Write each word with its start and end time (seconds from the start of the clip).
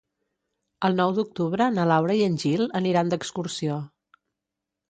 El 0.89 0.97
nou 0.99 1.11
d'octubre 1.17 1.67
na 1.75 1.85
Laura 1.91 2.17
i 2.21 2.25
en 2.31 2.39
Gil 2.45 2.65
aniran 2.81 3.13
d'excursió. 3.15 3.77